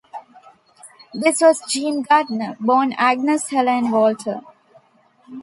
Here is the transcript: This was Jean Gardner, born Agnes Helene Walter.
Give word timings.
This 1.13 1.41
was 1.41 1.61
Jean 1.71 2.01
Gardner, 2.01 2.57
born 2.59 2.93
Agnes 2.93 3.49
Helene 3.49 3.91
Walter. 3.91 4.41